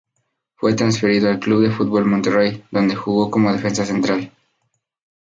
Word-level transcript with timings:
Fue 0.55 0.73
transferido 0.73 1.29
al 1.29 1.39
Club 1.39 1.61
de 1.61 1.69
Fútbol 1.69 2.05
Monterrey, 2.07 2.63
donde 2.71 2.95
jugó 2.95 3.29
como 3.29 3.51
Defensa 3.53 3.85
Central. 3.85 4.31